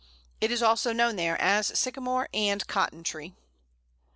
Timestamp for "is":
0.49-0.63